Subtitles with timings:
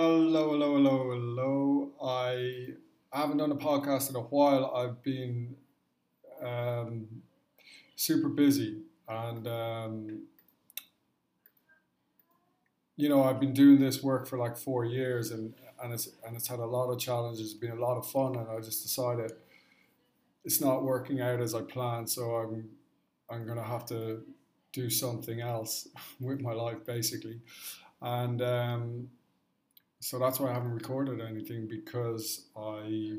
[0.00, 1.90] Hello, hello, hello, hello.
[2.00, 2.68] I
[3.12, 4.72] haven't done a podcast in a while.
[4.72, 5.56] I've been
[6.40, 7.08] um,
[7.96, 10.22] super busy and um,
[12.94, 15.52] you know I've been doing this work for like four years and
[15.82, 17.50] and it's and it's had a lot of challenges.
[17.50, 19.32] It's been a lot of fun, and I just decided
[20.44, 22.08] it's not working out as I planned.
[22.08, 22.68] So I'm
[23.28, 24.22] I'm gonna have to
[24.72, 25.88] do something else
[26.20, 27.40] with my life basically,
[28.00, 29.08] and um,
[30.00, 33.18] so that's why I haven't recorded anything because I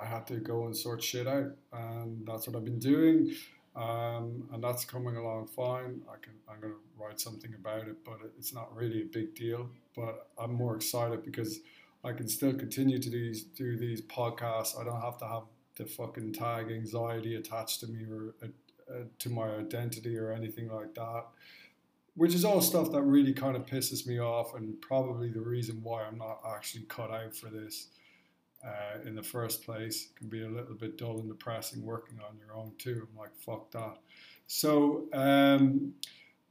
[0.00, 3.34] I had to go and sort shit out, and that's what I've been doing.
[3.74, 6.00] Um, and that's coming along fine.
[6.08, 9.68] I can I'm gonna write something about it, but it's not really a big deal.
[9.94, 11.60] But I'm more excited because
[12.04, 14.78] I can still continue to do these do these podcasts.
[14.78, 15.42] I don't have to have
[15.76, 18.46] the fucking tag anxiety attached to me or uh,
[18.92, 21.24] uh, to my identity or anything like that.
[22.16, 25.80] Which is all stuff that really kind of pisses me off, and probably the reason
[25.82, 27.88] why I'm not actually cut out for this
[28.64, 30.08] uh, in the first place.
[30.10, 33.06] It can be a little bit dull and depressing working on your own too.
[33.10, 33.98] I'm like, fuck that.
[34.46, 35.94] So um,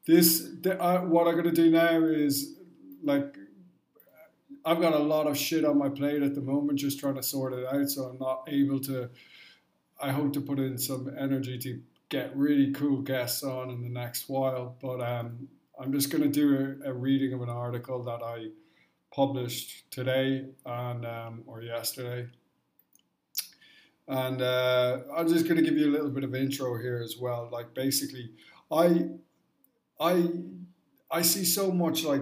[0.06, 2.56] this, the, uh, what I'm gonna do now is
[3.04, 3.36] like,
[4.64, 7.24] I've got a lot of shit on my plate at the moment, just trying to
[7.24, 7.90] sort it out.
[7.90, 9.10] So I'm not able to.
[10.02, 13.90] I hope to put in some energy to get really cool guests on in the
[13.90, 14.76] next while.
[14.82, 15.48] But um,
[15.80, 18.48] I'm just gonna do a, a reading of an article that I
[19.16, 22.28] published today and um, or yesterday.
[24.08, 27.16] And uh, I'm just going to give you a little bit of intro here as
[27.20, 27.50] well.
[27.52, 28.30] Like basically,
[28.72, 29.10] I
[30.00, 30.30] I
[31.10, 32.22] I see so much like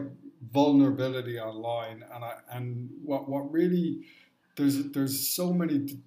[0.52, 4.06] vulnerability online, and I and what what really
[4.56, 6.00] there's there's so many.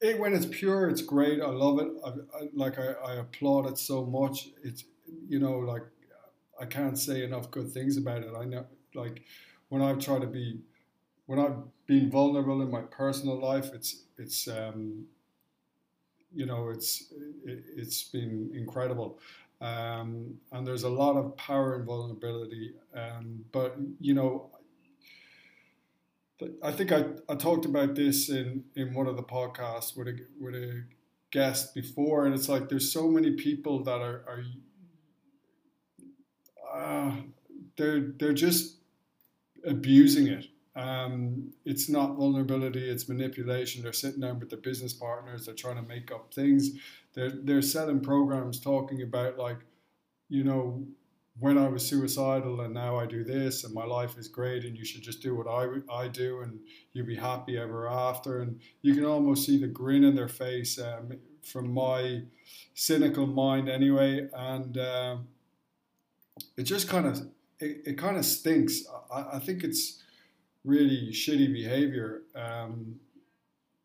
[0.00, 1.40] It, when it's pure, it's great.
[1.40, 1.88] I love it.
[2.04, 4.50] I, I, like I, I applaud it so much.
[4.62, 4.84] It's
[5.28, 5.82] you know like
[6.62, 8.30] I can't say enough good things about it.
[8.38, 9.24] I know like
[9.68, 10.60] when I've tried to be,
[11.26, 15.06] when I've been vulnerable in my personal life, it's it's um,
[16.32, 17.12] you know it's
[17.44, 19.18] it, has been incredible.
[19.60, 22.74] Um, and there's a lot of power in vulnerability.
[22.94, 24.50] Um, but you know,
[26.62, 30.16] I think I, I talked about this in, in one of the podcasts with a
[30.40, 30.84] with a
[31.32, 34.44] guest before, and it's like there's so many people that are are
[36.82, 37.12] uh,
[37.76, 38.78] they're they're just
[39.64, 40.46] abusing it.
[40.74, 43.82] Um, it's not vulnerability, it's manipulation.
[43.82, 46.70] They're sitting down with their business partners, they're trying to make up things.
[47.14, 49.58] They're, they're selling programs talking about, like,
[50.30, 50.86] you know,
[51.38, 54.76] when I was suicidal and now I do this and my life is great and
[54.76, 56.58] you should just do what I, I do and
[56.92, 58.40] you'll be happy ever after.
[58.40, 62.22] And you can almost see the grin in their face um, from my
[62.74, 64.28] cynical mind anyway.
[64.34, 65.16] And uh,
[66.56, 67.18] it just kind of
[67.60, 68.84] it, it kind of stinks.
[69.12, 70.02] I, I, think it's
[70.64, 72.96] really shitty behavior um,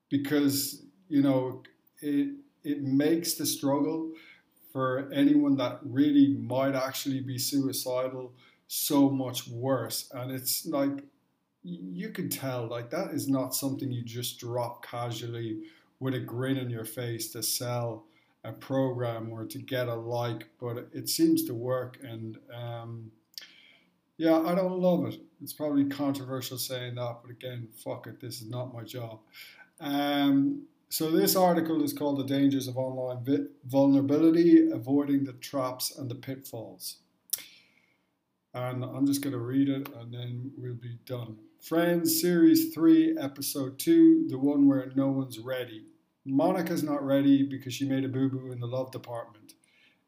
[0.09, 1.63] because you know
[2.01, 4.11] it it makes the struggle
[4.71, 8.33] for anyone that really might actually be suicidal
[8.67, 10.09] so much worse.
[10.13, 11.03] And it's like
[11.63, 15.61] you can tell like that is not something you just drop casually
[15.99, 18.05] with a grin on your face to sell
[18.47, 21.97] a program or to get a like, but it seems to work.
[22.01, 23.11] And um,
[24.17, 25.19] yeah, I don't love it.
[25.41, 28.19] It's probably controversial saying that, but again, fuck it.
[28.19, 29.19] This is not my job.
[29.79, 36.09] Um, so this article is called "The Dangers of Online Vulnerability: Avoiding the Traps and
[36.09, 36.97] the Pitfalls."
[38.53, 41.37] And I'm just going to read it, and then we'll be done.
[41.61, 45.83] Friends, Series Three, Episode Two, the one where no one's ready.
[46.27, 49.53] Monica's not ready because she made a boo boo in the love department.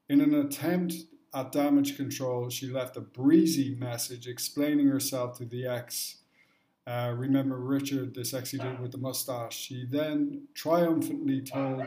[0.09, 0.93] In an attempt
[1.33, 6.17] at damage control, she left a breezy message explaining herself to the ex.
[6.85, 9.55] Uh, remember Richard, the sexy dude with the mustache.
[9.55, 11.85] She then triumphantly told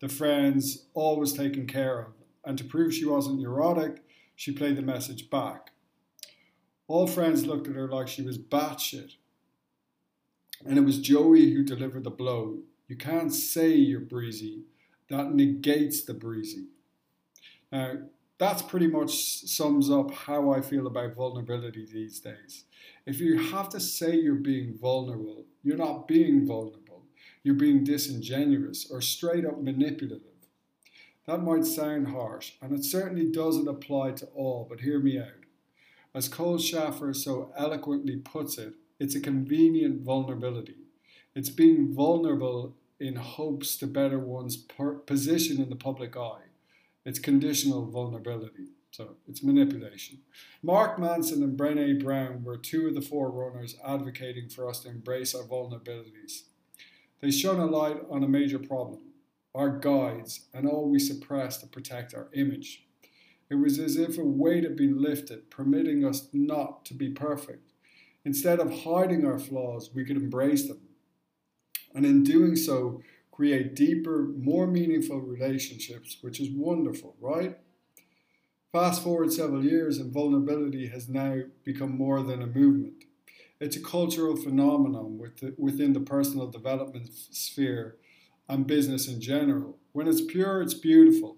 [0.00, 2.12] the friends all was taken care of,
[2.44, 4.02] and to prove she wasn't neurotic,
[4.34, 5.70] she played the message back.
[6.88, 9.12] All friends looked at her like she was batshit.
[10.66, 12.58] And it was Joey who delivered the blow.
[12.90, 14.64] You can't say you're breezy.
[15.10, 16.64] That negates the breezy.
[17.70, 17.98] Now,
[18.36, 19.12] that's pretty much
[19.46, 22.64] sums up how I feel about vulnerability these days.
[23.06, 27.04] If you have to say you're being vulnerable, you're not being vulnerable.
[27.44, 30.48] You're being disingenuous or straight up manipulative.
[31.28, 35.44] That might sound harsh, and it certainly doesn't apply to all, but hear me out.
[36.12, 40.74] As Cole Schafer so eloquently puts it, it's a convenient vulnerability.
[41.36, 44.56] It's being vulnerable in hopes to better one's
[45.06, 46.50] position in the public eye.
[47.04, 48.68] It's conditional vulnerability.
[48.90, 50.18] So it's manipulation.
[50.62, 55.34] Mark Manson and Brene Brown were two of the forerunners advocating for us to embrace
[55.34, 56.42] our vulnerabilities.
[57.20, 59.00] They shone a light on a major problem
[59.52, 62.84] our guides and all we suppress to protect our image.
[63.50, 67.72] It was as if a weight had been lifted, permitting us not to be perfect.
[68.24, 70.80] Instead of hiding our flaws, we could embrace them.
[71.94, 73.02] And in doing so,
[73.32, 77.58] create deeper, more meaningful relationships, which is wonderful, right?
[78.72, 83.04] Fast forward several years, and vulnerability has now become more than a movement.
[83.58, 85.20] It's a cultural phenomenon
[85.58, 87.96] within the personal development sphere
[88.48, 89.78] and business in general.
[89.92, 91.36] When it's pure, it's beautiful.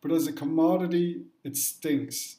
[0.00, 2.36] But as a commodity, it stinks.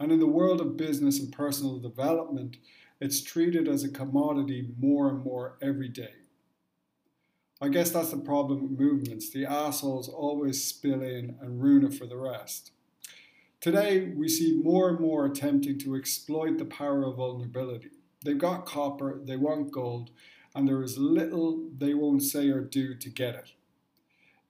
[0.00, 2.56] And in the world of business and personal development,
[3.00, 6.14] it's treated as a commodity more and more every day.
[7.62, 9.30] I guess that's the problem with movements.
[9.30, 12.72] The assholes always spill in and ruin it for the rest.
[13.60, 17.90] Today, we see more and more attempting to exploit the power of vulnerability.
[18.24, 20.10] They've got copper, they want gold,
[20.56, 23.52] and there is little they won't say or do to get it.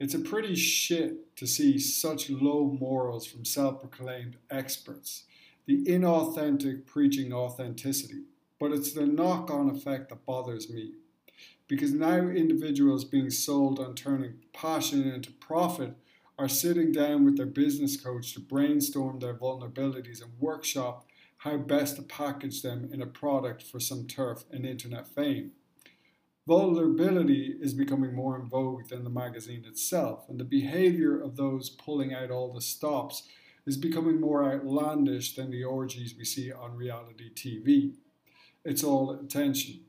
[0.00, 5.24] It's a pretty shit to see such low morals from self proclaimed experts,
[5.66, 8.22] the inauthentic preaching authenticity.
[8.58, 10.92] But it's the knock on effect that bothers me.
[11.72, 15.94] Because now individuals being sold on turning passion into profit
[16.38, 21.06] are sitting down with their business coach to brainstorm their vulnerabilities and workshop
[21.38, 25.52] how best to package them in a product for some turf and internet fame.
[26.46, 31.70] Vulnerability is becoming more in vogue than the magazine itself, and the behavior of those
[31.70, 33.22] pulling out all the stops
[33.64, 37.94] is becoming more outlandish than the orgies we see on reality TV.
[38.62, 39.86] It's all attention.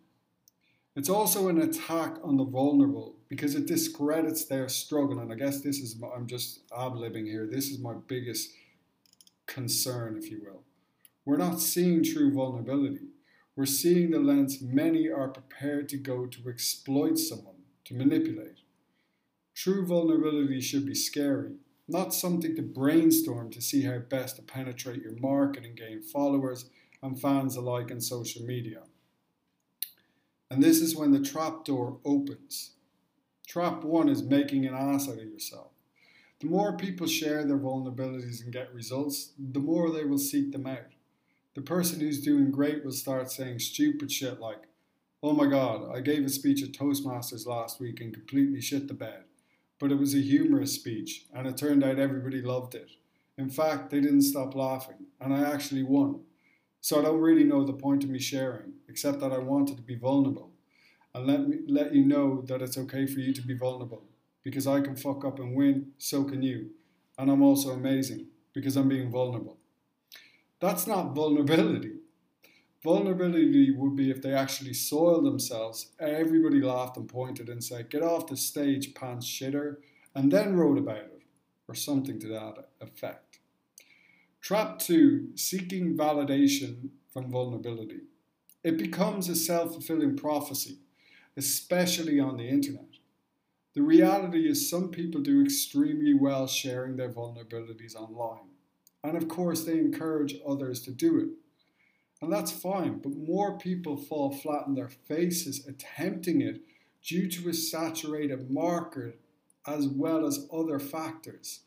[0.96, 5.20] It's also an attack on the vulnerable because it discredits their struggle.
[5.20, 8.52] And I guess this is, I'm just ab libbing here, this is my biggest
[9.48, 10.62] concern, if you will.
[11.26, 13.08] We're not seeing true vulnerability.
[13.56, 18.60] We're seeing the lengths many are prepared to go to exploit someone, to manipulate.
[19.56, 21.54] True vulnerability should be scary,
[21.88, 26.70] not something to brainstorm to see how best to penetrate your market and gain followers
[27.02, 28.84] and fans alike on social media.
[30.54, 32.74] And this is when the trap door opens.
[33.48, 35.72] Trap one is making an ass out of yourself.
[36.42, 40.68] The more people share their vulnerabilities and get results, the more they will seek them
[40.68, 40.94] out.
[41.56, 44.68] The person who's doing great will start saying stupid shit like,
[45.24, 48.94] Oh my god, I gave a speech at Toastmasters last week and completely shit the
[48.94, 49.24] bed.
[49.80, 52.92] But it was a humorous speech, and it turned out everybody loved it.
[53.40, 56.20] In fact, they didn't stop laughing, and I actually won.
[56.80, 59.82] So I don't really know the point of me sharing, except that I wanted to
[59.92, 60.52] be vulnerable
[61.16, 64.04] and let me let you know that it's okay for you to be vulnerable
[64.44, 66.72] because I can fuck up and win, so can you.
[67.18, 69.58] And I'm also amazing because I'm being vulnerable.
[70.60, 71.94] That's not vulnerability.
[72.84, 78.04] Vulnerability would be if they actually soiled themselves, everybody laughed and pointed and said, Get
[78.04, 79.78] off the stage, pants shitter,
[80.14, 81.24] and then wrote about it,
[81.68, 83.40] or something to that effect.
[84.42, 88.02] Trap two, seeking validation from vulnerability.
[88.64, 90.78] It becomes a self fulfilling prophecy,
[91.36, 92.86] especially on the internet.
[93.74, 98.50] The reality is, some people do extremely well sharing their vulnerabilities online.
[99.04, 101.30] And of course, they encourage others to do it.
[102.22, 106.62] And that's fine, but more people fall flat on their faces attempting it
[107.04, 109.20] due to a saturated market
[109.68, 111.62] as well as other factors.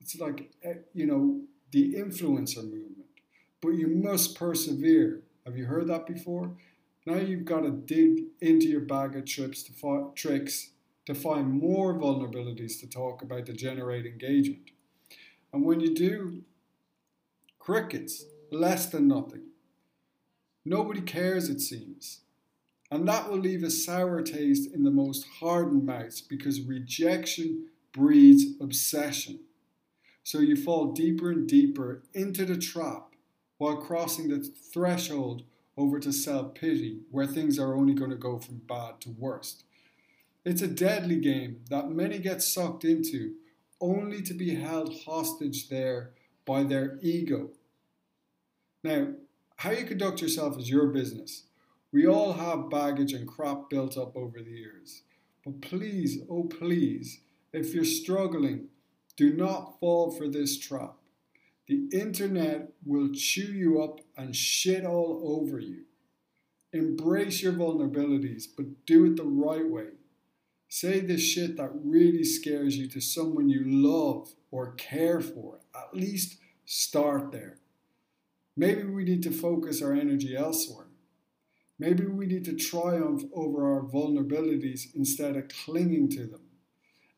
[0.00, 3.06] It's like, eh, you know, the influencer movement.
[3.60, 5.22] But you must persevere.
[5.44, 6.52] Have you heard that before?
[7.06, 10.70] Now you've got to dig into your bag of trips to fi- tricks
[11.04, 14.70] to find more vulnerabilities to talk about to generate engagement.
[15.52, 16.42] And when you do,
[17.58, 19.42] crickets, less than nothing.
[20.64, 22.20] Nobody cares, it seems.
[22.90, 28.44] And that will leave a sour taste in the most hardened mouths because rejection breeds
[28.60, 29.40] obsession.
[30.22, 33.13] So you fall deeper and deeper into the trap
[33.58, 34.40] while crossing the
[34.72, 35.44] threshold
[35.76, 39.64] over to self pity, where things are only going to go from bad to worst.
[40.44, 43.34] It's a deadly game that many get sucked into,
[43.80, 46.10] only to be held hostage there
[46.44, 47.50] by their ego.
[48.82, 49.14] Now,
[49.56, 51.44] how you conduct yourself is your business.
[51.92, 55.02] We all have baggage and crap built up over the years.
[55.44, 57.20] But please, oh please,
[57.52, 58.68] if you're struggling,
[59.16, 60.96] do not fall for this trap.
[61.66, 65.84] The internet will chew you up and shit all over you.
[66.72, 69.88] Embrace your vulnerabilities, but do it the right way.
[70.68, 75.94] Say the shit that really scares you to someone you love or care for, at
[75.96, 77.58] least Start there.
[78.56, 80.86] Maybe we need to focus our energy elsewhere.
[81.78, 86.40] Maybe we need to triumph over our vulnerabilities instead of clinging to them.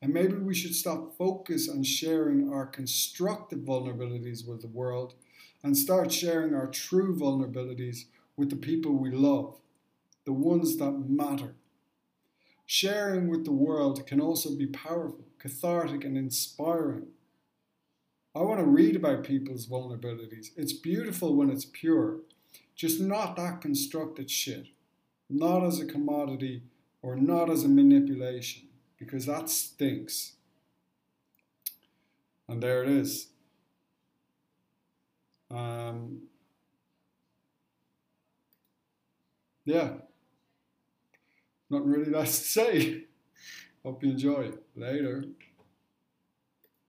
[0.01, 5.15] And maybe we should stop focus on sharing our constructive vulnerabilities with the world
[5.63, 9.55] and start sharing our true vulnerabilities with the people we love,
[10.25, 11.55] the ones that matter.
[12.67, 17.07] Sharing with the world can also be powerful, cathartic, and inspiring.
[18.35, 20.51] I want to read about people's vulnerabilities.
[20.55, 22.19] It's beautiful when it's pure,
[22.75, 24.67] just not that constructed shit,
[25.27, 26.61] not as a commodity
[27.01, 28.66] or not as a manipulation
[28.97, 30.33] because that stinks.
[32.47, 33.27] And there it is.
[35.49, 36.23] Um,
[39.65, 39.93] yeah,
[41.69, 43.03] not really nice to say.
[43.83, 44.51] Hope you enjoy.
[44.75, 45.25] Later.